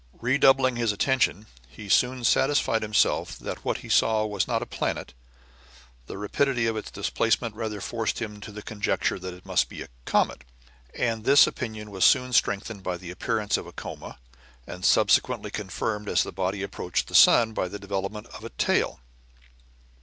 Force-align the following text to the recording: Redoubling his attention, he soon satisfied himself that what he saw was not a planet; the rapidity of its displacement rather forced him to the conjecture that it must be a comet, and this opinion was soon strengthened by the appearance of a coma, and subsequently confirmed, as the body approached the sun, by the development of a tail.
Redoubling 0.19 0.77
his 0.77 0.91
attention, 0.91 1.45
he 1.69 1.87
soon 1.87 2.23
satisfied 2.23 2.81
himself 2.81 3.37
that 3.37 3.63
what 3.63 3.77
he 3.85 3.87
saw 3.87 4.25
was 4.25 4.47
not 4.47 4.63
a 4.63 4.65
planet; 4.65 5.13
the 6.07 6.17
rapidity 6.17 6.65
of 6.65 6.75
its 6.75 6.89
displacement 6.89 7.53
rather 7.53 7.79
forced 7.81 8.17
him 8.19 8.39
to 8.41 8.51
the 8.51 8.63
conjecture 8.63 9.19
that 9.19 9.35
it 9.35 9.45
must 9.45 9.69
be 9.69 9.83
a 9.83 9.89
comet, 10.05 10.43
and 10.95 11.23
this 11.23 11.45
opinion 11.45 11.91
was 11.91 12.03
soon 12.03 12.33
strengthened 12.33 12.81
by 12.81 12.97
the 12.97 13.11
appearance 13.11 13.57
of 13.57 13.67
a 13.67 13.71
coma, 13.71 14.17
and 14.65 14.85
subsequently 14.85 15.51
confirmed, 15.51 16.09
as 16.09 16.23
the 16.23 16.31
body 16.31 16.63
approached 16.63 17.07
the 17.07 17.13
sun, 17.13 17.53
by 17.53 17.67
the 17.67 17.77
development 17.77 18.25
of 18.33 18.43
a 18.43 18.49
tail. 18.49 19.01